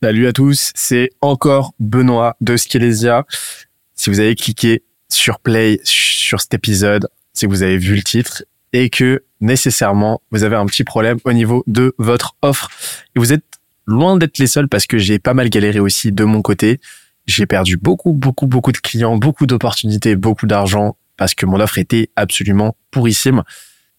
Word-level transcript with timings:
Salut 0.00 0.28
à 0.28 0.32
tous, 0.32 0.70
c'est 0.76 1.10
encore 1.22 1.74
Benoît 1.80 2.36
de 2.40 2.56
Skelesia. 2.56 3.26
Si 3.96 4.10
vous 4.10 4.20
avez 4.20 4.36
cliqué 4.36 4.84
sur 5.08 5.40
play 5.40 5.80
sur 5.82 6.40
cet 6.40 6.54
épisode, 6.54 7.08
c'est 7.32 7.46
que 7.46 7.50
vous 7.50 7.64
avez 7.64 7.78
vu 7.78 7.96
le 7.96 8.04
titre 8.04 8.44
et 8.72 8.90
que 8.90 9.24
nécessairement 9.40 10.22
vous 10.30 10.44
avez 10.44 10.54
un 10.54 10.66
petit 10.66 10.84
problème 10.84 11.18
au 11.24 11.32
niveau 11.32 11.64
de 11.66 11.96
votre 11.98 12.36
offre. 12.42 12.70
Et 13.16 13.18
vous 13.18 13.32
êtes 13.32 13.42
loin 13.86 14.16
d'être 14.16 14.38
les 14.38 14.46
seuls 14.46 14.68
parce 14.68 14.86
que 14.86 14.98
j'ai 14.98 15.18
pas 15.18 15.34
mal 15.34 15.50
galéré 15.50 15.80
aussi 15.80 16.12
de 16.12 16.22
mon 16.22 16.42
côté. 16.42 16.78
J'ai 17.26 17.46
perdu 17.46 17.76
beaucoup, 17.76 18.12
beaucoup, 18.12 18.46
beaucoup 18.46 18.70
de 18.70 18.78
clients, 18.78 19.16
beaucoup 19.16 19.46
d'opportunités, 19.46 20.14
beaucoup 20.14 20.46
d'argent 20.46 20.96
parce 21.16 21.34
que 21.34 21.44
mon 21.44 21.58
offre 21.58 21.76
était 21.76 22.08
absolument 22.14 22.76
pourrissime. 22.92 23.42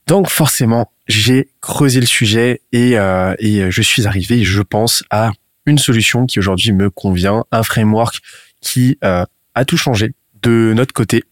Donc 0.08 0.30
forcément, 0.30 0.94
j'ai 1.10 1.50
creusé 1.60 2.00
le 2.00 2.06
sujet 2.06 2.62
et, 2.72 2.98
euh, 2.98 3.36
et 3.40 3.70
je 3.70 3.82
suis 3.82 4.08
arrivé, 4.08 4.46
je 4.46 4.62
pense, 4.62 5.04
à 5.10 5.34
une 5.70 5.78
solution 5.78 6.26
qui 6.26 6.40
aujourd'hui 6.40 6.72
me 6.72 6.90
convient, 6.90 7.46
un 7.52 7.64
framework 7.64 8.20
qui 8.62 8.98
euh, 9.04 9.26
a 9.56 9.66
tout 9.66 9.78
changé 9.78 10.14
de 10.42 10.74
notre 10.76 10.94
côté. 10.94 11.24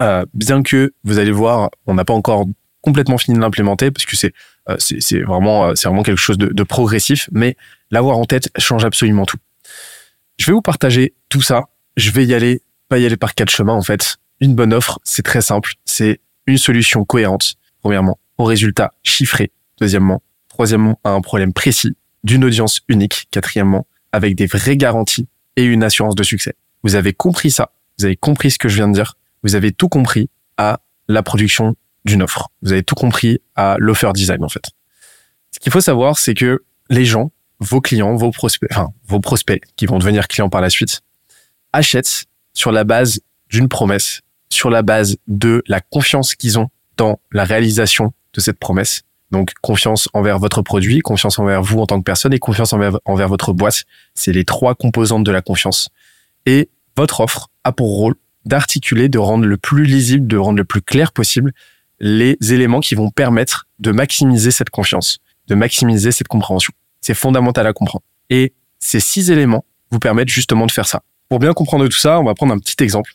Euh, 0.00 0.24
bien 0.34 0.62
que 0.62 0.92
vous 1.04 1.18
allez 1.18 1.30
voir, 1.30 1.70
on 1.86 1.94
n'a 1.94 2.04
pas 2.04 2.14
encore 2.14 2.46
complètement 2.80 3.18
fini 3.18 3.36
de 3.36 3.40
l'implémenter 3.40 3.90
parce 3.90 4.06
que 4.06 4.16
c'est 4.16 4.32
euh, 4.68 5.24
vraiment 5.24 5.74
c'est 5.76 5.88
vraiment 5.88 6.02
quelque 6.02 6.18
chose 6.18 6.38
de, 6.38 6.46
de 6.46 6.62
progressif, 6.62 7.28
mais 7.32 7.56
l'avoir 7.90 8.18
en 8.18 8.24
tête 8.24 8.50
change 8.58 8.84
absolument 8.84 9.26
tout. 9.26 9.36
Je 10.38 10.46
vais 10.46 10.52
vous 10.52 10.62
partager 10.62 11.14
tout 11.28 11.42
ça. 11.42 11.64
Je 11.96 12.10
vais 12.10 12.24
y 12.24 12.34
aller, 12.34 12.62
pas 12.88 12.98
y 12.98 13.06
aller 13.06 13.16
par 13.16 13.34
quatre 13.34 13.50
chemins 13.50 13.74
en 13.74 13.82
fait. 13.82 14.16
Une 14.40 14.54
bonne 14.54 14.72
offre, 14.72 14.98
c'est 15.04 15.22
très 15.22 15.42
simple. 15.42 15.74
C'est 15.84 16.20
une 16.46 16.58
solution 16.58 17.04
cohérente. 17.04 17.54
Premièrement, 17.80 18.18
au 18.38 18.44
résultat 18.44 18.92
chiffré. 19.02 19.52
Deuxièmement, 19.80 20.22
troisièmement, 20.48 20.98
à 21.04 21.10
un 21.10 21.20
problème 21.20 21.52
précis 21.52 21.96
d'une 22.24 22.44
audience 22.44 22.80
unique. 22.88 23.28
Quatrièmement, 23.30 23.86
avec 24.12 24.34
des 24.34 24.46
vraies 24.46 24.76
garanties 24.76 25.28
et 25.56 25.64
une 25.64 25.82
assurance 25.82 26.14
de 26.14 26.22
succès. 26.22 26.54
Vous 26.82 26.94
avez 26.94 27.12
compris 27.12 27.50
ça. 27.50 27.72
Vous 27.98 28.04
avez 28.04 28.16
compris 28.16 28.50
ce 28.50 28.58
que 28.58 28.68
je 28.68 28.76
viens 28.76 28.88
de 28.88 28.94
dire. 28.94 29.16
Vous 29.42 29.54
avez 29.54 29.72
tout 29.72 29.88
compris 29.88 30.28
à 30.56 30.80
la 31.08 31.22
production 31.22 31.76
d'une 32.04 32.22
offre. 32.22 32.50
Vous 32.62 32.72
avez 32.72 32.82
tout 32.82 32.94
compris 32.94 33.40
à 33.54 33.76
l'offer 33.78 34.12
design, 34.12 34.42
en 34.44 34.48
fait. 34.48 34.64
Ce 35.50 35.58
qu'il 35.60 35.72
faut 35.72 35.80
savoir, 35.80 36.18
c'est 36.18 36.34
que 36.34 36.64
les 36.90 37.04
gens, 37.04 37.30
vos 37.60 37.80
clients, 37.80 38.14
vos 38.14 38.30
prospects, 38.30 38.70
enfin, 38.72 38.92
vos 39.06 39.20
prospects 39.20 39.62
qui 39.76 39.86
vont 39.86 39.98
devenir 39.98 40.28
clients 40.28 40.48
par 40.48 40.60
la 40.60 40.70
suite, 40.70 41.00
achètent 41.72 42.24
sur 42.54 42.72
la 42.72 42.84
base 42.84 43.20
d'une 43.48 43.68
promesse, 43.68 44.20
sur 44.50 44.70
la 44.70 44.82
base 44.82 45.16
de 45.28 45.62
la 45.66 45.80
confiance 45.80 46.34
qu'ils 46.34 46.58
ont 46.58 46.68
dans 46.96 47.20
la 47.30 47.44
réalisation 47.44 48.12
de 48.34 48.40
cette 48.40 48.58
promesse 48.58 49.02
donc 49.32 49.52
confiance 49.62 50.08
envers 50.12 50.38
votre 50.38 50.62
produit, 50.62 51.00
confiance 51.00 51.38
envers 51.38 51.62
vous 51.62 51.80
en 51.80 51.86
tant 51.86 51.98
que 51.98 52.04
personne 52.04 52.34
et 52.34 52.38
confiance 52.38 52.72
envers, 52.74 53.28
votre 53.28 53.52
boîte. 53.52 53.84
C'est 54.14 54.32
les 54.32 54.44
trois 54.44 54.74
composantes 54.74 55.24
de 55.24 55.32
la 55.32 55.40
confiance. 55.40 55.88
Et 56.44 56.68
votre 56.96 57.20
offre 57.20 57.48
a 57.64 57.72
pour 57.72 57.96
rôle 57.96 58.14
d'articuler, 58.44 59.08
de 59.08 59.18
rendre 59.18 59.46
le 59.46 59.56
plus 59.56 59.84
lisible, 59.84 60.26
de 60.26 60.36
rendre 60.36 60.58
le 60.58 60.64
plus 60.64 60.82
clair 60.82 61.12
possible 61.12 61.52
les 61.98 62.36
éléments 62.40 62.80
qui 62.80 62.94
vont 62.94 63.10
permettre 63.10 63.68
de 63.78 63.90
maximiser 63.90 64.50
cette 64.50 64.70
confiance, 64.70 65.18
de 65.48 65.54
maximiser 65.54 66.12
cette 66.12 66.28
compréhension. 66.28 66.72
C'est 67.00 67.14
fondamental 67.14 67.66
à 67.66 67.72
comprendre. 67.72 68.04
Et 68.28 68.52
ces 68.80 69.00
six 69.00 69.30
éléments 69.30 69.64
vous 69.90 69.98
permettent 69.98 70.28
justement 70.28 70.66
de 70.66 70.72
faire 70.72 70.86
ça. 70.86 71.02
Pour 71.28 71.38
bien 71.38 71.54
comprendre 71.54 71.86
tout 71.86 71.98
ça, 71.98 72.20
on 72.20 72.24
va 72.24 72.34
prendre 72.34 72.52
un 72.52 72.58
petit 72.58 72.82
exemple. 72.82 73.14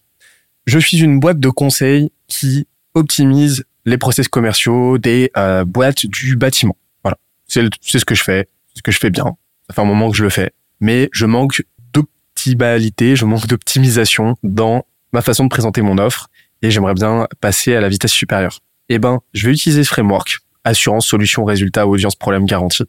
Je 0.65 0.79
suis 0.79 0.99
une 0.99 1.19
boîte 1.19 1.39
de 1.39 1.49
conseils 1.49 2.11
qui 2.27 2.67
optimise 2.93 3.65
les 3.87 3.97
process 3.97 4.27
commerciaux 4.27 4.97
des 4.97 5.31
euh, 5.37 5.63
boîtes 5.63 6.05
du 6.05 6.35
bâtiment. 6.35 6.75
Voilà, 7.03 7.17
c'est 7.47 7.69
ce 7.83 8.05
que 8.05 8.15
je 8.15 8.23
fais, 8.23 8.47
ce 8.75 8.81
que 8.81 8.91
je 8.91 8.99
fais 8.99 9.09
bien. 9.09 9.37
Ça 9.67 9.73
fait 9.73 9.81
un 9.81 9.85
moment 9.85 10.11
que 10.11 10.17
je 10.17 10.23
le 10.23 10.29
fais, 10.29 10.51
mais 10.81 11.09
je 11.13 11.25
manque 11.25 11.63
d'optimalité, 11.93 13.15
je 13.15 13.25
manque 13.25 13.47
d'optimisation 13.47 14.35
dans 14.43 14.85
ma 15.13 15.21
façon 15.21 15.45
de 15.45 15.49
présenter 15.49 15.81
mon 15.81 15.97
offre 15.97 16.27
et 16.61 16.69
j'aimerais 16.69 16.95
bien 16.95 17.27
passer 17.39 17.75
à 17.75 17.81
la 17.81 17.87
vitesse 17.87 18.11
supérieure. 18.11 18.59
Eh 18.89 18.99
ben, 18.99 19.21
je 19.33 19.47
vais 19.47 19.53
utiliser 19.53 19.83
ce 19.85 19.89
framework 19.89 20.39
assurance, 20.65 21.07
solution, 21.07 21.45
résultat, 21.45 21.87
audience, 21.87 22.15
problème, 22.15 22.45
garantie. 22.45 22.83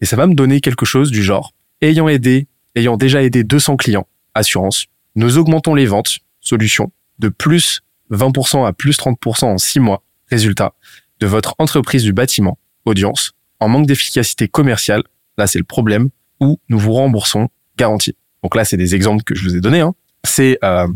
Et 0.00 0.06
ça 0.06 0.16
va 0.16 0.26
me 0.26 0.34
donner 0.34 0.60
quelque 0.60 0.84
chose 0.84 1.12
du 1.12 1.22
genre, 1.22 1.52
ayant 1.80 2.08
aidé, 2.08 2.48
ayant 2.74 2.96
déjà 2.96 3.22
aidé 3.22 3.44
200 3.44 3.76
clients, 3.76 4.08
assurance, 4.34 4.86
nous 5.14 5.38
augmentons 5.38 5.76
les 5.76 5.86
ventes, 5.86 6.18
solution, 6.40 6.90
de 7.20 7.28
plus 7.28 7.82
20% 8.10 8.66
à 8.66 8.72
plus 8.72 8.98
30% 8.98 9.44
en 9.44 9.58
6 9.58 9.78
mois, 9.78 10.02
résultat 10.30 10.74
de 11.20 11.26
votre 11.26 11.54
entreprise 11.58 12.02
du 12.02 12.12
bâtiment, 12.12 12.58
audience, 12.84 13.32
en 13.60 13.68
manque 13.68 13.86
d'efficacité 13.86 14.48
commerciale, 14.48 15.02
là 15.36 15.46
c'est 15.46 15.58
le 15.58 15.64
problème, 15.64 16.10
où 16.40 16.58
nous 16.68 16.78
vous 16.78 16.92
remboursons 16.92 17.48
garantie. 17.76 18.16
Donc 18.42 18.54
là 18.54 18.64
c'est 18.64 18.76
des 18.76 18.94
exemples 18.94 19.22
que 19.22 19.34
je 19.34 19.42
vous 19.44 19.56
ai 19.56 19.60
donnés. 19.60 19.80
Hein. 19.80 19.94
C'est 20.24 20.58
euh, 20.64 20.88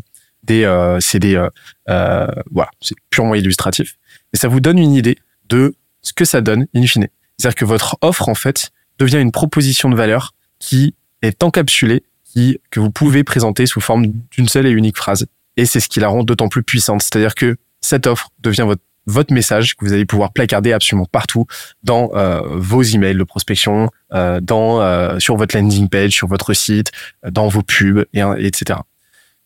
des, 0.42 0.64
euh, 0.64 0.98
c'est 1.00 1.18
des, 1.18 1.36
euh, 1.36 1.48
euh 1.88 2.26
voilà, 2.50 2.70
c'est 2.80 2.96
purement 3.10 3.34
illustratif. 3.34 3.96
Et 4.32 4.36
ça 4.36 4.48
vous 4.48 4.60
donne 4.60 4.78
une 4.78 4.92
idée 4.92 5.18
de 5.48 5.74
ce 6.02 6.12
que 6.12 6.24
ça 6.24 6.40
donne 6.40 6.66
in 6.74 6.86
fine. 6.86 7.08
C'est-à-dire 7.38 7.56
que 7.56 7.64
votre 7.64 7.96
offre 8.00 8.28
en 8.28 8.34
fait 8.34 8.70
devient 8.98 9.20
une 9.20 9.32
proposition 9.32 9.88
de 9.88 9.96
valeur 9.96 10.34
qui 10.58 10.94
est 11.22 11.42
encapsulée, 11.42 12.04
qui 12.24 12.58
que 12.70 12.80
vous 12.80 12.90
pouvez 12.90 13.24
présenter 13.24 13.66
sous 13.66 13.80
forme 13.80 14.06
d'une 14.30 14.48
seule 14.48 14.66
et 14.66 14.70
unique 14.70 14.96
phrase. 14.96 15.26
Et 15.56 15.66
c'est 15.66 15.80
ce 15.80 15.88
qui 15.88 16.00
la 16.00 16.08
rend 16.08 16.24
d'autant 16.24 16.48
plus 16.48 16.62
puissante. 16.62 17.02
C'est-à-dire 17.02 17.34
que 17.34 17.56
cette 17.80 18.06
offre 18.06 18.30
devient 18.40 18.64
votre 18.66 18.82
votre 19.06 19.32
message 19.32 19.76
que 19.76 19.84
vous 19.84 19.92
allez 19.92 20.06
pouvoir 20.06 20.32
placarder 20.32 20.72
absolument 20.72 21.06
partout 21.10 21.46
dans 21.82 22.10
euh, 22.14 22.40
vos 22.44 22.82
emails 22.82 23.16
de 23.16 23.24
prospection, 23.24 23.90
euh, 24.12 24.40
dans 24.40 24.80
euh, 24.80 25.18
sur 25.18 25.36
votre 25.36 25.56
landing 25.56 25.88
page, 25.88 26.12
sur 26.12 26.28
votre 26.28 26.52
site, 26.54 26.90
dans 27.28 27.48
vos 27.48 27.62
pubs, 27.62 28.04
et, 28.12 28.20
etc. 28.38 28.80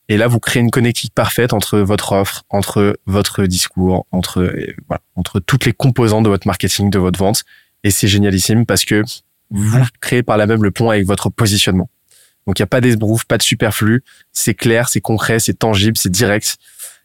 Et 0.08 0.16
là, 0.16 0.26
vous 0.26 0.40
créez 0.40 0.62
une 0.62 0.70
connectique 0.70 1.12
parfaite 1.14 1.52
entre 1.52 1.78
votre 1.78 2.12
offre, 2.12 2.44
entre 2.48 2.98
votre 3.06 3.44
discours, 3.44 4.06
entre 4.10 4.50
voilà, 4.86 5.02
entre 5.16 5.38
toutes 5.38 5.66
les 5.66 5.72
composantes 5.72 6.24
de 6.24 6.30
votre 6.30 6.46
marketing, 6.46 6.88
de 6.90 6.98
votre 6.98 7.18
vente. 7.18 7.44
Et 7.84 7.90
c'est 7.90 8.08
génialissime 8.08 8.64
parce 8.64 8.84
que 8.84 9.02
vous 9.50 9.84
créez 10.00 10.22
par 10.22 10.36
là 10.36 10.46
même 10.46 10.62
le 10.62 10.70
pont 10.70 10.90
avec 10.90 11.06
votre 11.06 11.28
positionnement. 11.28 11.90
Donc 12.46 12.58
il 12.58 12.62
n'y 12.62 12.64
a 12.64 12.68
pas 12.68 12.80
d'esbrouf, 12.80 13.26
pas 13.26 13.36
de 13.36 13.42
superflu. 13.42 14.02
C'est 14.32 14.54
clair, 14.54 14.88
c'est 14.88 15.02
concret, 15.02 15.38
c'est 15.38 15.58
tangible, 15.58 15.98
c'est 15.98 16.10
direct. 16.10 16.56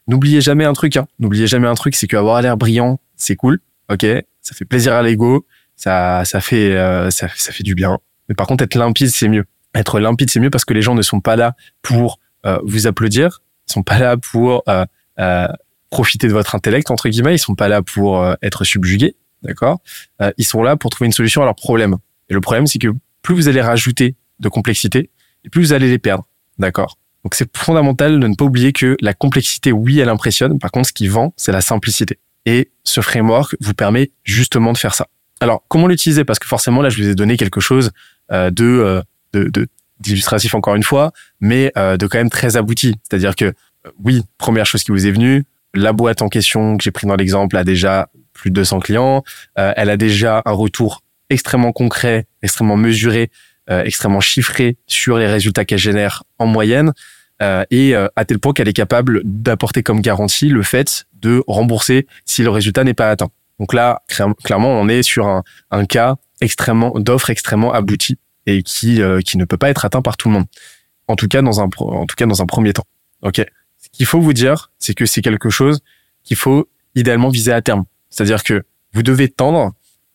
N'oubliez 0.06 0.40
jamais 0.40 0.64
un 0.64 0.72
truc, 0.72 0.96
hein. 0.96 1.06
N'oubliez 1.18 1.46
jamais 1.46 1.66
un 1.66 1.74
truc, 1.74 1.94
c'est 1.94 2.06
qu'avoir 2.06 2.42
l'air 2.42 2.56
brillant, 2.56 3.00
c'est 3.16 3.36
cool. 3.36 3.60
Ok, 3.90 4.06
ça 4.40 4.54
fait 4.54 4.64
plaisir 4.64 4.94
à 4.94 5.02
l'ego, 5.02 5.46
ça, 5.76 6.24
ça 6.24 6.40
fait, 6.40 6.76
euh, 6.76 7.10
ça, 7.10 7.28
ça 7.36 7.52
fait 7.52 7.62
du 7.62 7.74
bien. 7.74 7.98
Mais 8.28 8.34
par 8.34 8.46
contre, 8.46 8.64
être 8.64 8.76
limpide, 8.76 9.10
c'est 9.10 9.28
mieux. 9.28 9.44
Être 9.74 10.00
limpide, 10.00 10.30
c'est 10.30 10.40
mieux 10.40 10.50
parce 10.50 10.64
que 10.64 10.72
les 10.74 10.82
gens 10.82 10.94
ne 10.94 11.02
sont 11.02 11.20
pas 11.20 11.36
là 11.36 11.54
pour 11.82 12.18
euh, 12.46 12.58
vous 12.64 12.86
applaudir. 12.86 13.42
Ils 13.68 13.72
sont 13.72 13.82
pas 13.82 13.98
là 13.98 14.16
pour 14.16 14.62
euh, 14.68 14.84
euh, 15.18 15.48
profiter 15.90 16.28
de 16.28 16.32
votre 16.32 16.54
intellect 16.54 16.90
entre 16.90 17.08
guillemets. 17.08 17.34
Ils 17.34 17.38
sont 17.38 17.54
pas 17.54 17.68
là 17.68 17.82
pour 17.82 18.22
euh, 18.22 18.34
être 18.42 18.64
subjugués, 18.64 19.16
d'accord? 19.42 19.80
Ils 20.36 20.44
sont 20.44 20.62
là 20.62 20.76
pour 20.76 20.90
trouver 20.90 21.06
une 21.06 21.12
solution 21.12 21.42
à 21.42 21.44
leurs 21.44 21.54
problèmes. 21.54 21.96
Et 22.28 22.34
le 22.34 22.40
problème, 22.40 22.66
c'est 22.66 22.78
que 22.78 22.88
plus 23.22 23.34
vous 23.34 23.48
allez 23.48 23.60
rajouter 23.60 24.16
de 24.40 24.48
complexité, 24.48 25.10
plus 25.50 25.60
vous 25.62 25.72
allez 25.72 25.90
les 25.90 25.98
perdre, 25.98 26.26
d'accord? 26.58 26.98
Donc 27.24 27.34
c'est 27.34 27.56
fondamental 27.56 28.20
de 28.20 28.26
ne 28.26 28.34
pas 28.34 28.44
oublier 28.44 28.72
que 28.72 28.96
la 29.00 29.14
complexité, 29.14 29.72
oui, 29.72 29.98
elle 29.98 30.10
impressionne. 30.10 30.58
Par 30.58 30.70
contre, 30.70 30.88
ce 30.88 30.92
qui 30.92 31.08
vend, 31.08 31.32
c'est 31.36 31.52
la 31.52 31.62
simplicité. 31.62 32.18
Et 32.44 32.70
ce 32.84 33.00
framework 33.00 33.56
vous 33.60 33.72
permet 33.72 34.10
justement 34.24 34.72
de 34.72 34.78
faire 34.78 34.94
ça. 34.94 35.08
Alors, 35.40 35.64
comment 35.68 35.86
l'utiliser? 35.86 36.24
Parce 36.24 36.38
que 36.38 36.46
forcément, 36.46 36.82
là, 36.82 36.90
je 36.90 37.02
vous 37.02 37.08
ai 37.08 37.14
donné 37.14 37.38
quelque 37.38 37.60
chose 37.60 37.90
euh, 38.30 38.50
de, 38.50 38.64
euh, 38.64 39.02
de, 39.32 39.48
de 39.48 39.66
encore 40.56 40.74
une 40.74 40.82
fois, 40.82 41.12
mais 41.40 41.72
euh, 41.78 41.96
de 41.96 42.06
quand 42.06 42.18
même 42.18 42.28
très 42.28 42.58
abouti. 42.58 42.94
C'est-à-dire 43.02 43.34
que 43.34 43.54
oui, 44.02 44.22
première 44.36 44.66
chose 44.66 44.84
qui 44.84 44.90
vous 44.90 45.06
est 45.06 45.10
venue, 45.10 45.44
la 45.72 45.94
boîte 45.94 46.20
en 46.20 46.28
question 46.28 46.76
que 46.76 46.84
j'ai 46.84 46.90
pris 46.90 47.06
dans 47.06 47.16
l'exemple 47.16 47.56
a 47.56 47.64
déjà 47.64 48.10
plus 48.34 48.50
de 48.50 48.56
200 48.56 48.80
clients, 48.80 49.24
elle 49.56 49.90
a 49.90 49.96
déjà 49.96 50.42
un 50.44 50.52
retour 50.52 51.02
extrêmement 51.30 51.72
concret, 51.72 52.26
extrêmement 52.42 52.76
mesuré, 52.76 53.30
extrêmement 53.68 54.20
chiffré 54.20 54.76
sur 54.86 55.16
les 55.18 55.26
résultats 55.26 55.64
qu'elle 55.64 55.78
génère 55.78 56.24
en 56.38 56.46
moyenne. 56.46 56.92
Euh, 57.42 57.64
et 57.70 57.96
euh, 57.96 58.06
à 58.14 58.24
tel 58.24 58.38
point 58.38 58.52
qu'elle 58.52 58.68
est 58.68 58.72
capable 58.74 59.20
d'apporter 59.24 59.82
comme 59.82 60.00
garantie 60.00 60.48
le 60.48 60.62
fait 60.62 61.06
de 61.14 61.42
rembourser 61.48 62.06
si 62.24 62.42
le 62.42 62.50
résultat 62.50 62.84
n'est 62.84 62.94
pas 62.94 63.10
atteint. 63.10 63.30
Donc 63.58 63.72
là, 63.74 64.02
clairement, 64.44 64.80
on 64.80 64.88
est 64.88 65.02
sur 65.02 65.26
un, 65.26 65.42
un 65.70 65.84
cas 65.84 66.16
extrêmement 66.40 66.92
d'offre 66.96 67.30
extrêmement 67.30 67.72
abouti 67.72 68.18
et 68.46 68.62
qui 68.62 69.02
euh, 69.02 69.20
qui 69.20 69.36
ne 69.36 69.44
peut 69.44 69.56
pas 69.56 69.70
être 69.70 69.84
atteint 69.84 70.02
par 70.02 70.16
tout 70.16 70.28
le 70.28 70.34
monde. 70.34 70.46
En 71.08 71.16
tout 71.16 71.28
cas 71.28 71.42
dans 71.42 71.60
un 71.60 71.68
en 71.78 72.06
tout 72.06 72.16
cas 72.16 72.26
dans 72.26 72.40
un 72.40 72.46
premier 72.46 72.72
temps. 72.72 72.86
Ok. 73.22 73.44
Ce 73.78 73.88
qu'il 73.92 74.06
faut 74.06 74.20
vous 74.20 74.32
dire, 74.32 74.70
c'est 74.78 74.94
que 74.94 75.04
c'est 75.04 75.20
quelque 75.20 75.50
chose 75.50 75.80
qu'il 76.22 76.36
faut 76.36 76.68
idéalement 76.94 77.28
viser 77.28 77.52
à 77.52 77.60
terme. 77.62 77.84
C'est-à-dire 78.10 78.42
que 78.44 78.64
vous 78.92 79.02
devez 79.02 79.28
tendre 79.28 79.72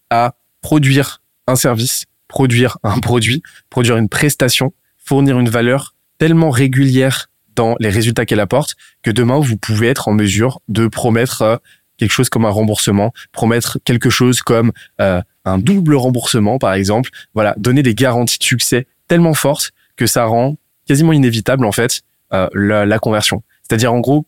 à 0.09 0.35
produire 0.61 1.21
un 1.47 1.55
service, 1.55 2.05
produire 2.29 2.77
un 2.83 2.99
produit, 3.01 3.43
produire 3.69 3.97
une 3.97 4.07
prestation, 4.07 4.71
fournir 4.97 5.37
une 5.37 5.49
valeur 5.49 5.95
tellement 6.17 6.51
régulière 6.51 7.29
dans 7.55 7.75
les 7.81 7.89
résultats 7.89 8.25
qu'elle 8.25 8.39
apporte 8.39 8.77
que 9.03 9.11
demain, 9.11 9.39
vous 9.39 9.57
pouvez 9.57 9.89
être 9.89 10.07
en 10.07 10.13
mesure 10.13 10.61
de 10.69 10.87
promettre 10.87 11.41
euh, 11.41 11.57
quelque 11.97 12.11
chose 12.11 12.29
comme 12.29 12.45
un 12.45 12.49
remboursement, 12.49 13.11
promettre 13.33 13.79
quelque 13.83 14.09
chose 14.09 14.41
comme 14.41 14.71
euh, 15.01 15.21
un 15.43 15.57
double 15.57 15.95
remboursement, 15.95 16.57
par 16.57 16.73
exemple. 16.73 17.09
Voilà, 17.33 17.53
donner 17.57 17.83
des 17.83 17.95
garanties 17.95 18.39
de 18.39 18.43
succès 18.43 18.87
tellement 19.09 19.33
fortes 19.33 19.71
que 19.97 20.07
ça 20.07 20.23
rend 20.23 20.55
quasiment 20.87 21.11
inévitable 21.11 21.65
en 21.65 21.73
fait 21.73 22.01
euh, 22.31 22.47
la, 22.53 22.85
la 22.85 22.99
conversion. 22.99 23.43
C'est-à-dire 23.63 23.91
en 23.93 23.99
gros 23.99 24.25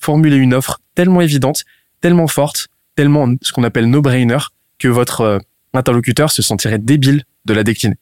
formuler 0.00 0.36
une 0.36 0.54
offre 0.54 0.80
tellement 0.94 1.20
évidente, 1.20 1.64
tellement 2.00 2.26
forte, 2.26 2.68
tellement 2.94 3.28
ce 3.42 3.52
qu'on 3.52 3.64
appelle 3.64 3.90
no-brainer 3.90 4.38
que 4.78 4.88
votre 4.88 5.40
interlocuteur 5.74 6.30
se 6.30 6.42
sentirait 6.42 6.78
débile 6.78 7.24
de 7.44 7.54
la 7.54 7.64
décliner. 7.64 7.96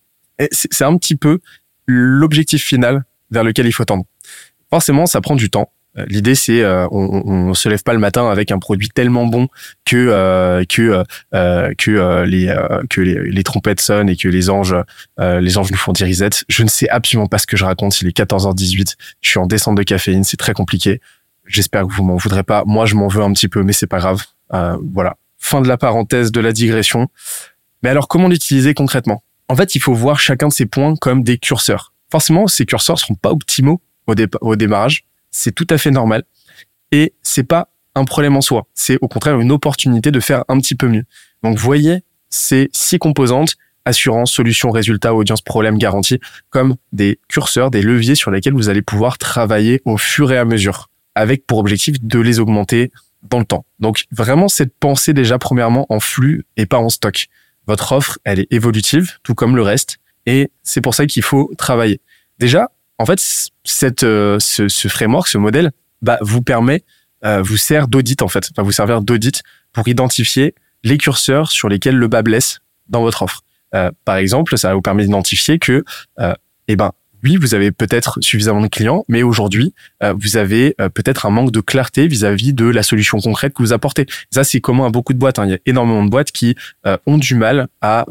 C'est 0.50 0.84
un 0.84 0.96
petit 0.96 1.16
peu 1.16 1.40
l'objectif 1.86 2.64
final 2.64 3.04
vers 3.30 3.44
lequel 3.44 3.66
il 3.66 3.72
faut 3.72 3.84
tendre. 3.84 4.04
Forcément, 4.70 5.06
ça 5.06 5.20
prend 5.20 5.36
du 5.36 5.50
temps. 5.50 5.70
Euh, 5.98 6.04
l'idée, 6.08 6.34
c'est 6.34 6.62
euh, 6.62 6.88
on, 6.90 7.54
se 7.54 7.68
lève 7.68 7.82
pas 7.82 7.92
le 7.92 7.98
matin 7.98 8.28
avec 8.28 8.50
un 8.50 8.58
produit 8.58 8.88
tellement 8.88 9.26
bon 9.26 9.48
que 9.84 9.96
euh, 9.96 10.64
que 10.64 11.04
que 11.78 12.24
les 12.24 12.54
que 12.90 13.00
les, 13.00 13.42
trompettes 13.44 13.80
sonnent 13.80 14.08
et 14.08 14.16
que 14.16 14.28
les 14.28 14.50
anges 14.50 14.74
les 15.18 15.58
anges 15.58 15.70
nous 15.70 15.76
font 15.76 15.92
des 15.92 16.04
risettes. 16.04 16.44
Je 16.48 16.62
ne 16.62 16.68
sais 16.68 16.88
absolument 16.88 17.26
pas 17.26 17.38
ce 17.38 17.46
que 17.46 17.56
je 17.56 17.64
raconte. 17.64 18.00
Il 18.00 18.08
est 18.08 18.16
14h18. 18.16 18.96
Je 19.20 19.28
suis 19.28 19.38
en 19.38 19.46
descente 19.46 19.76
de 19.76 19.82
caféine. 19.82 20.24
C'est 20.24 20.36
très 20.36 20.54
compliqué. 20.54 21.00
J'espère 21.46 21.86
que 21.86 21.92
vous 21.92 22.02
m'en 22.02 22.16
voudrez 22.16 22.42
pas. 22.42 22.64
Moi, 22.66 22.86
je 22.86 22.94
m'en 22.94 23.08
veux 23.08 23.22
un 23.22 23.32
petit 23.32 23.48
peu, 23.48 23.62
mais 23.62 23.72
c'est 23.72 23.86
pas 23.86 23.98
grave. 23.98 24.24
voilà. 24.50 25.16
Fin 25.38 25.60
de 25.60 25.68
la 25.68 25.76
parenthèse 25.76 26.32
de 26.32 26.40
la 26.40 26.52
digression. 26.52 27.08
Mais 27.84 27.90
alors, 27.90 28.08
comment 28.08 28.26
l'utiliser 28.26 28.74
concrètement? 28.74 29.22
En 29.48 29.54
fait, 29.54 29.76
il 29.76 29.80
faut 29.80 29.94
voir 29.94 30.18
chacun 30.18 30.48
de 30.48 30.52
ces 30.52 30.66
points 30.66 30.96
comme 30.96 31.22
des 31.22 31.38
curseurs. 31.38 31.92
Forcément, 32.10 32.48
ces 32.48 32.66
curseurs 32.66 32.98
seront 32.98 33.14
pas 33.14 33.30
optimaux 33.30 33.80
au, 34.08 34.14
au 34.40 34.56
démarrage 34.56 35.04
c'est 35.34 35.52
tout 35.52 35.66
à 35.68 35.76
fait 35.76 35.90
normal. 35.90 36.22
Et 36.92 37.12
c'est 37.22 37.44
pas 37.44 37.68
un 37.94 38.04
problème 38.04 38.36
en 38.36 38.40
soi. 38.40 38.66
C'est 38.72 38.98
au 39.02 39.08
contraire 39.08 39.38
une 39.40 39.52
opportunité 39.52 40.10
de 40.10 40.20
faire 40.20 40.44
un 40.48 40.58
petit 40.58 40.76
peu 40.76 40.88
mieux. 40.88 41.04
Donc, 41.42 41.58
voyez 41.58 42.04
ces 42.30 42.70
six 42.72 42.98
composantes, 42.98 43.56
assurance, 43.84 44.32
solution, 44.32 44.70
résultat, 44.70 45.14
audience, 45.14 45.42
problème, 45.42 45.76
garantie, 45.76 46.20
comme 46.50 46.76
des 46.92 47.18
curseurs, 47.28 47.70
des 47.70 47.82
leviers 47.82 48.14
sur 48.14 48.30
lesquels 48.30 48.54
vous 48.54 48.68
allez 48.68 48.82
pouvoir 48.82 49.18
travailler 49.18 49.82
au 49.84 49.98
fur 49.98 50.32
et 50.32 50.38
à 50.38 50.44
mesure, 50.44 50.88
avec 51.14 51.46
pour 51.46 51.58
objectif 51.58 52.02
de 52.02 52.18
les 52.18 52.40
augmenter 52.40 52.92
dans 53.22 53.38
le 53.38 53.44
temps. 53.44 53.66
Donc, 53.80 54.04
vraiment, 54.10 54.48
cette 54.48 54.74
pensée 54.78 55.12
déjà, 55.12 55.38
premièrement, 55.38 55.86
en 55.90 56.00
flux 56.00 56.46
et 56.56 56.66
pas 56.66 56.78
en 56.78 56.88
stock. 56.88 57.28
Votre 57.66 57.92
offre, 57.92 58.18
elle 58.24 58.40
est 58.40 58.52
évolutive, 58.52 59.18
tout 59.22 59.34
comme 59.34 59.56
le 59.56 59.62
reste, 59.62 59.98
et 60.26 60.50
c'est 60.62 60.80
pour 60.80 60.94
ça 60.94 61.06
qu'il 61.06 61.22
faut 61.22 61.52
travailler. 61.56 62.00
Déjà, 62.38 62.68
en 62.98 63.06
fait, 63.06 63.20
cette, 63.64 64.02
euh, 64.02 64.38
ce, 64.38 64.68
ce, 64.68 64.88
framework, 64.88 65.28
ce 65.28 65.38
modèle, 65.38 65.72
bah, 66.02 66.18
vous 66.20 66.42
permet, 66.42 66.84
euh, 67.24 67.42
vous 67.42 67.56
sert 67.56 67.88
d'audit 67.88 68.20
en 68.22 68.28
fait, 68.28 68.50
va 68.56 68.62
vous 68.62 68.72
servir 68.72 69.00
d'audit 69.00 69.42
pour 69.72 69.88
identifier 69.88 70.54
les 70.82 70.98
curseurs 70.98 71.50
sur 71.50 71.68
lesquels 71.68 71.96
le 71.96 72.08
bas 72.08 72.22
blesse 72.22 72.60
dans 72.88 73.00
votre 73.00 73.22
offre. 73.22 73.42
Euh, 73.74 73.90
par 74.04 74.16
exemple, 74.16 74.56
ça 74.56 74.74
vous 74.74 74.82
permettre 74.82 75.06
d'identifier 75.08 75.58
que, 75.58 75.84
euh, 76.20 76.34
eh 76.68 76.76
ben, 76.76 76.92
oui, 77.24 77.36
vous 77.36 77.54
avez 77.54 77.72
peut-être 77.72 78.18
suffisamment 78.20 78.60
de 78.60 78.68
clients, 78.68 79.04
mais 79.08 79.22
aujourd'hui, 79.22 79.74
vous 80.02 80.36
avez 80.36 80.74
peut-être 80.94 81.26
un 81.26 81.30
manque 81.30 81.50
de 81.50 81.60
clarté 81.60 82.06
vis-à-vis 82.06 82.52
de 82.52 82.66
la 82.66 82.82
solution 82.82 83.18
concrète 83.18 83.54
que 83.54 83.62
vous 83.62 83.72
apportez. 83.72 84.06
Ça, 84.30 84.44
c'est 84.44 84.60
commun 84.60 84.86
à 84.86 84.90
beaucoup 84.90 85.14
de 85.14 85.18
boîtes. 85.18 85.38
Hein. 85.38 85.46
Il 85.46 85.50
y 85.50 85.54
a 85.54 85.58
énormément 85.66 86.04
de 86.04 86.10
boîtes 86.10 86.32
qui 86.32 86.54
ont 87.06 87.18
du 87.18 87.34
mal 87.34 87.68
à 87.80 88.04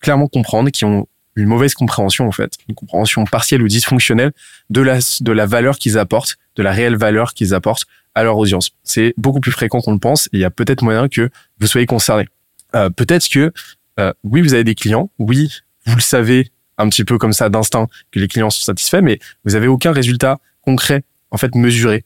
clairement 0.00 0.26
comprendre, 0.26 0.70
qui 0.70 0.84
ont 0.84 1.06
une 1.38 1.46
mauvaise 1.46 1.74
compréhension 1.74 2.26
en 2.26 2.32
fait, 2.32 2.54
une 2.68 2.74
compréhension 2.74 3.24
partielle 3.24 3.62
ou 3.62 3.68
dysfonctionnelle 3.68 4.32
de 4.70 4.80
la 4.80 4.98
de 5.20 5.32
la 5.32 5.46
valeur 5.46 5.78
qu'ils 5.78 5.96
apportent, 5.96 6.36
de 6.56 6.62
la 6.62 6.72
réelle 6.72 6.96
valeur 6.96 7.32
qu'ils 7.32 7.54
apportent 7.54 7.86
à 8.14 8.24
leur 8.24 8.36
audience. 8.36 8.72
C'est 8.82 9.14
beaucoup 9.16 9.40
plus 9.40 9.52
fréquent 9.52 9.80
qu'on 9.80 9.92
le 9.92 9.98
pense 9.98 10.26
et 10.26 10.38
il 10.38 10.40
y 10.40 10.44
a 10.44 10.50
peut-être 10.50 10.82
moyen 10.82 11.08
que 11.08 11.30
vous 11.60 11.66
soyez 11.68 11.86
concerné. 11.86 12.26
Euh, 12.74 12.90
peut-être 12.90 13.28
que 13.28 13.52
euh, 14.00 14.12
oui, 14.24 14.42
vous 14.42 14.54
avez 14.54 14.64
des 14.64 14.74
clients, 14.74 15.10
oui, 15.18 15.60
vous 15.86 15.94
le 15.94 16.00
savez 16.02 16.50
un 16.78 16.88
petit 16.88 17.04
peu 17.04 17.18
comme 17.18 17.32
ça 17.32 17.48
d'instinct 17.48 17.88
que 18.10 18.18
les 18.18 18.28
clients 18.28 18.50
sont 18.50 18.62
satisfaits, 18.62 19.02
mais 19.02 19.18
vous 19.44 19.54
avez 19.54 19.66
aucun 19.66 19.92
résultat 19.92 20.38
concret 20.62 21.04
en 21.30 21.36
fait 21.36 21.54
mesuré. 21.54 22.04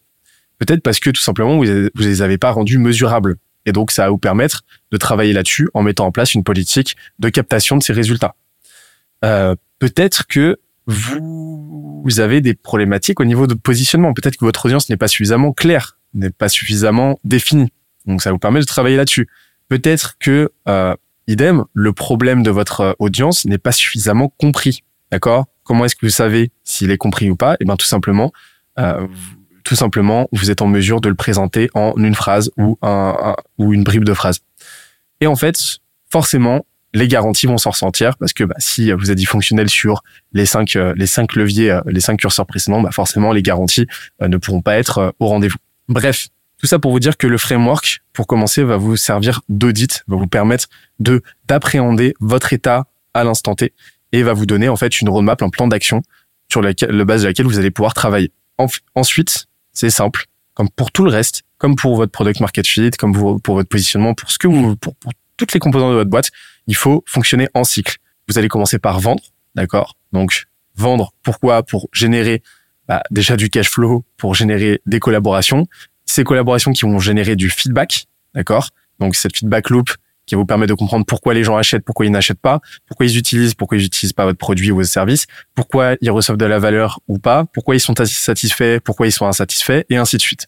Peut-être 0.59 0.83
parce 0.83 1.01
que 1.01 1.11
tout 1.11 1.21
simplement 1.21 1.57
vous, 1.57 1.65
vous 1.65 2.03
les 2.03 2.23
avez 2.23 2.39
pas 2.39 2.51
rendus 2.51 2.79
mesurables. 2.79 3.37
Et 3.67 3.73
donc 3.73 3.93
ça 3.93 4.05
va 4.05 4.11
vous 4.11 4.19
permettre 4.19 4.63
de 4.91 4.97
travailler 4.97 5.33
là-dessus 5.33 5.69
en 5.75 5.83
mettant 5.83 6.07
en 6.07 6.13
place 6.13 6.35
une 6.35 6.45
politique 6.45 6.97
de 7.19 7.29
captation 7.29 7.77
de 7.77 7.83
ces 7.83 7.93
résultats. 7.93 8.35
Euh, 9.25 9.55
peut-être 9.79 10.27
que 10.27 10.59
vous, 10.87 12.03
vous 12.05 12.21
avez 12.21 12.41
des 12.41 12.55
problématiques 12.55 13.21
au 13.21 13.25
niveau 13.25 13.47
de 13.47 13.55
positionnement. 13.55 14.13
Peut-être 14.15 14.37
que 14.37 14.45
votre 14.45 14.67
audience 14.67 14.89
n'est 14.89 14.97
pas 14.97 15.09
suffisamment 15.09 15.53
claire, 15.53 15.99
n'est 16.15 16.31
pas 16.31 16.49
suffisamment 16.49 17.21
définie. 17.25 17.73
Donc 18.07 18.23
ça 18.23 18.33
vous 18.33 18.39
permet 18.39 18.61
de 18.61 18.65
travailler 18.65 18.97
là-dessus. 18.97 19.29
Peut-être 19.69 20.17
que, 20.19 20.51
euh, 20.69 20.95
idem, 21.27 21.65
le 21.73 21.93
problème 21.93 22.43
de 22.43 22.51
votre 22.51 22.81
euh, 22.81 22.93
audience 22.99 23.45
n'est 23.45 23.59
pas 23.59 23.73
suffisamment 23.73 24.29
compris. 24.29 24.83
D'accord? 25.11 25.47
Comment 25.65 25.85
est-ce 25.85 25.95
que 25.95 26.07
vous 26.07 26.11
savez 26.11 26.51
s'il 26.65 26.91
est 26.91 26.97
compris 26.97 27.31
ou 27.31 27.37
pas? 27.37 27.57
Eh 27.61 27.65
bien, 27.65 27.77
tout 27.77 27.87
simplement, 27.87 28.33
euh, 28.79 29.07
tout 29.65 29.77
simplement, 29.77 30.29
vous 30.33 30.51
êtes 30.51 30.63
en 30.63 30.67
mesure 30.67 31.01
de 31.01 31.09
le 31.09 31.15
présenter 31.15 31.71
en 31.75 31.95
une 31.97 32.15
phrase 32.15 32.51
ou 32.57 32.79
un 32.83 33.35
ou 33.59 33.73
une 33.73 33.85
bribe 33.85 34.05
de 34.05 34.15
phrase. 34.15 34.41
Et 35.21 35.27
en 35.27 35.37
fait, 35.37 35.79
forcément, 36.11 36.65
les 36.95 37.09
garanties 37.09 37.47
vont 37.47 37.59
s'en 37.59 37.71
ressentir 37.71 38.17
parce 38.17 38.33
que 38.33 38.45
bah, 38.45 38.57
si 38.59 38.91
vous 38.93 39.11
êtes 39.11 39.19
dysfonctionnel 39.19 39.69
sur 39.69 40.03
les 40.33 40.47
cinq 40.47 40.77
euh, 40.77 40.95
les 40.97 41.07
cinq 41.07 41.37
leviers, 41.37 41.79
les 41.87 42.01
cinq 42.01 42.19
curseurs 42.19 42.47
précédents, 42.47 42.81
bah, 42.81 42.91
forcément 42.91 43.33
les 43.33 43.43
garanties 43.43 43.87
ne 44.21 44.37
pourront 44.37 44.63
pas 44.63 44.77
être 44.77 45.15
au 45.21 45.27
rendez-vous. 45.27 45.59
Bref, 45.89 46.29
tout 46.63 46.69
ça 46.69 46.79
pour 46.79 46.93
vous 46.93 47.01
dire 47.01 47.17
que 47.17 47.27
le 47.27 47.39
framework, 47.39 48.03
pour 48.13 48.29
commencer, 48.29 48.63
va 48.63 48.77
vous 48.77 48.97
servir 48.97 49.41
d'audit, 49.49 50.05
va 50.07 50.17
vous 50.17 50.29
permettre 50.29 50.69
de 51.01 51.21
d'appréhender 51.49 52.15
votre 52.21 52.53
état 52.53 52.87
à 53.15 53.25
l'instant 53.25 53.57
T 53.57 53.75
et 54.13 54.23
va 54.23 54.33
vous 54.33 54.47
donner 54.47 54.69
en 54.69 54.77
fait 54.77 55.01
une 55.01 55.09
roadmap, 55.09 55.43
un 55.43 55.51
plan 55.51 55.67
d'action 55.67 56.03
sur 56.49 56.63
laquelle, 56.63 56.91
le 56.91 57.05
base 57.05 57.23
de 57.23 57.27
laquelle 57.27 57.47
vous 57.47 57.59
allez 57.59 57.73
pouvoir 57.73 57.95
travailler. 57.95 58.31
ensuite, 58.95 59.47
c'est 59.73 59.91
simple, 59.91 60.27
comme 60.55 60.71
pour 60.71 60.93
tout 60.93 61.05
le 61.05 61.11
reste, 61.11 61.43
comme 61.59 61.75
pour 61.75 61.97
votre 61.97 62.13
product 62.13 62.39
market 62.39 62.67
fit, 62.67 62.91
comme 62.93 63.13
pour, 63.13 63.57
votre 63.57 63.69
positionnement, 63.69 64.15
pour 64.15 64.31
ce 64.31 64.39
que 64.39 64.47
vous, 64.47 64.77
pour, 64.77 64.95
pour 64.95 65.13
toutes 65.37 65.55
les 65.55 65.59
composantes 65.59 65.91
de 65.91 65.97
votre 65.97 66.11
boîte, 66.11 66.31
il 66.69 66.77
faut 66.77 67.03
fonctionner 67.09 67.49
en 67.55 67.65
cycle. 67.65 67.97
Vous 68.29 68.39
allez 68.39 68.49
commencer 68.49 68.79
par 68.79 69.01
vendre, 69.01 69.25
d'accord? 69.57 69.97
Donc 70.13 70.45
vendre, 70.77 71.13
pourquoi? 71.25 71.65
Pour 71.65 71.89
générer 71.93 72.41
bah, 72.87 73.03
déjà 73.11 73.37
du 73.37 73.51
cash 73.51 73.69
flow, 73.69 74.05
pour 74.17 74.35
générer 74.35 74.81
des 74.87 75.01
collaborations. 75.01 75.67
Ces 76.07 76.25
collaborations 76.25 76.73
qui 76.73 76.83
vont 76.85 76.99
générer 76.99 77.37
du 77.37 77.51
feedback, 77.51 78.07
d'accord? 78.35 78.69
Donc 78.99 79.17
cette 79.17 79.37
feedback 79.37 79.71
loop 79.71 79.91
qui 80.27 80.35
vous 80.35 80.47
permet 80.47 80.67
de 80.67 80.75
comprendre 80.75 81.05
pourquoi 81.05 81.35
les 81.35 81.43
gens 81.45 81.57
achètent, 81.57 81.85
pourquoi 81.85 82.07
ils 82.07 82.13
n'achètent 82.13 82.41
pas, 82.41 82.61
pourquoi 82.87 83.07
ils 83.07 83.17
utilisent, 83.17 83.55
pourquoi 83.55 83.77
ils 83.79 83.83
n'utilisent 83.83 84.13
pas 84.13 84.25
votre 84.25 84.39
produit 84.39 84.71
ou 84.71 84.77
votre 84.77 84.89
service, 84.89 85.27
pourquoi 85.55 85.97
ils 86.01 86.11
reçoivent 86.11 86.39
de 86.39 86.45
la 86.45 86.59
valeur 86.59 87.01
ou 87.09 87.19
pas, 87.19 87.45
pourquoi 87.53 87.75
ils 87.75 87.81
sont 87.81 87.95
satisfaits, 87.97 88.79
pourquoi 88.85 89.07
ils 89.07 89.13
sont 89.13 89.27
insatisfaits, 89.27 89.83
et 89.91 89.97
ainsi 89.97 90.17
de 90.17 90.23
suite. 90.23 90.47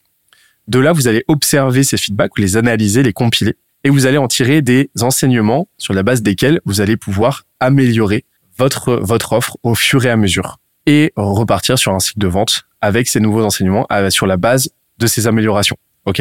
De 0.68 0.78
là, 0.78 0.92
vous 0.92 1.08
allez 1.08 1.24
observer 1.28 1.82
ces 1.82 1.96
feedbacks, 1.96 2.38
les 2.38 2.56
analyser, 2.56 3.02
les 3.02 3.12
compiler, 3.12 3.56
et 3.82 3.90
vous 3.90 4.06
allez 4.06 4.16
en 4.16 4.28
tirer 4.28 4.62
des 4.62 4.90
enseignements 5.00 5.68
sur 5.76 5.92
la 5.92 6.02
base 6.02 6.22
desquels 6.22 6.60
vous 6.64 6.80
allez 6.80 6.96
pouvoir 6.96 7.44
améliorer 7.60 8.24
votre, 8.56 8.94
votre 8.94 9.32
offre 9.32 9.58
au 9.62 9.74
fur 9.74 10.06
et 10.06 10.10
à 10.10 10.16
mesure 10.16 10.58
et 10.86 11.12
repartir 11.16 11.78
sur 11.78 11.92
un 11.92 11.98
cycle 11.98 12.18
de 12.18 12.26
vente 12.26 12.64
avec 12.80 13.08
ces 13.08 13.20
nouveaux 13.20 13.44
enseignements 13.44 13.86
euh, 13.90 14.10
sur 14.10 14.26
la 14.26 14.36
base 14.36 14.70
de 14.98 15.06
ces 15.06 15.26
améliorations. 15.26 15.76
OK. 16.06 16.20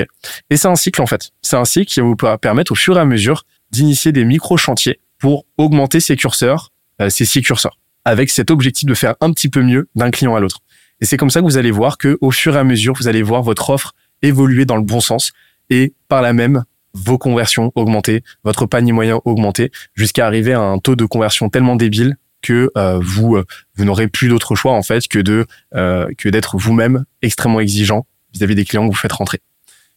Et 0.50 0.58
c'est 0.58 0.68
un 0.68 0.76
cycle 0.76 1.02
en 1.02 1.06
fait. 1.06 1.32
C'est 1.42 1.58
un 1.58 1.66
cycle 1.66 1.92
qui 1.92 2.00
va 2.00 2.06
vous 2.06 2.16
permettre 2.16 2.72
au 2.72 2.76
fur 2.76 2.98
et 2.98 3.02
à 3.02 3.06
mesure 3.06 3.44
d'initier 3.72 4.12
des 4.12 4.24
micro-chantiers 4.24 5.00
pour 5.20 5.46
augmenter 5.58 6.00
ces 6.00 6.16
curseurs, 6.16 6.72
euh, 7.02 7.10
ces 7.10 7.26
six 7.26 7.42
curseurs, 7.42 7.80
avec 8.06 8.30
cet 8.30 8.52
objectif 8.52 8.88
de 8.88 8.94
faire 8.94 9.16
un 9.20 9.32
petit 9.32 9.50
peu 9.50 9.62
mieux 9.62 9.90
d'un 9.96 10.12
client 10.12 10.36
à 10.36 10.40
l'autre. 10.40 10.60
Et 11.02 11.06
c'est 11.06 11.18
comme 11.18 11.30
ça 11.30 11.40
que 11.42 11.46
vous 11.46 11.58
allez 11.58 11.72
voir 11.72 11.98
que 11.98 12.18
au 12.22 12.32
fur 12.32 12.56
et 12.56 12.60
à 12.60 12.64
mesure, 12.64 12.94
vous 12.94 13.08
allez 13.08 13.24
voir 13.24 13.42
votre 13.42 13.70
offre 13.70 13.94
évoluer 14.22 14.66
dans 14.66 14.78
le 14.78 14.84
bon 14.84 15.02
sens 15.02 15.34
et 15.70 15.94
par 16.08 16.22
là 16.22 16.34
même 16.34 16.64
vos 16.94 17.18
conversions 17.18 17.72
augmenter, 17.76 18.24
votre 18.44 18.66
panier 18.66 18.92
moyen 18.92 19.20
augmenter, 19.26 19.72
jusqu'à 19.96 20.26
arriver 20.26 20.54
à 20.54 20.62
un 20.62 20.78
taux 20.78 20.96
de 20.96 21.06
conversion 21.06 21.50
tellement 21.50 21.76
débile 21.76 22.18
que 22.42 22.70
euh, 22.78 23.00
vous 23.02 23.36
euh, 23.36 23.46
vous 23.76 23.86
n'aurez 23.86 24.08
plus 24.08 24.28
d'autre 24.28 24.56
choix 24.56 24.74
en 24.74 24.84
fait 24.84 25.08
que 25.08 25.46
euh, 25.76 26.08
que 26.18 26.30
d'être 26.30 26.58
vous-même 26.58 27.06
extrêmement 27.22 27.62
exigeant 27.62 28.06
vis-à-vis 28.34 28.56
des 28.56 28.66
clients 28.66 28.88
que 28.88 28.94
vous 28.94 29.00
faites 29.00 29.12
rentrer. 29.12 29.40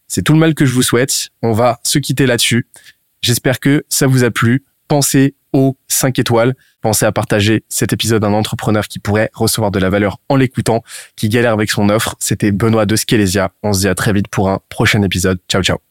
C'est 0.07 0.21
tout 0.21 0.33
le 0.33 0.39
mal 0.39 0.53
que 0.53 0.65
je 0.65 0.73
vous 0.73 0.83
souhaite. 0.83 1.29
On 1.41 1.51
va 1.51 1.79
se 1.83 1.99
quitter 1.99 2.25
là-dessus. 2.25 2.67
J'espère 3.21 3.59
que 3.59 3.83
ça 3.89 4.07
vous 4.07 4.23
a 4.23 4.31
plu. 4.31 4.63
Pensez 4.87 5.35
aux 5.53 5.77
5 5.87 6.19
étoiles. 6.19 6.55
Pensez 6.81 7.05
à 7.05 7.11
partager 7.11 7.63
cet 7.67 7.91
épisode 7.93 8.21
d'un 8.21 8.33
entrepreneur 8.33 8.87
qui 8.87 8.99
pourrait 8.99 9.29
recevoir 9.33 9.71
de 9.71 9.79
la 9.79 9.89
valeur 9.89 10.19
en 10.29 10.35
l'écoutant, 10.35 10.83
qui 11.15 11.29
galère 11.29 11.53
avec 11.53 11.71
son 11.71 11.89
offre. 11.89 12.15
C'était 12.19 12.51
Benoît 12.51 12.85
de 12.85 12.95
Skelesia. 12.95 13.51
On 13.63 13.73
se 13.73 13.81
dit 13.81 13.87
à 13.87 13.95
très 13.95 14.13
vite 14.13 14.27
pour 14.27 14.49
un 14.49 14.59
prochain 14.69 15.01
épisode. 15.01 15.39
Ciao, 15.49 15.61
ciao. 15.63 15.86